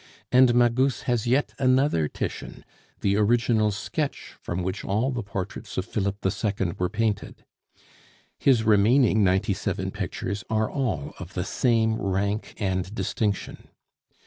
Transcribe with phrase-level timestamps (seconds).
[0.31, 2.65] And Magus has yet another Titian,
[3.01, 6.71] the original sketch from which all the portraits of Philip II.
[6.79, 7.45] were painted.
[8.39, 13.67] His remaining ninety seven pictures are all of the same rank and distinction.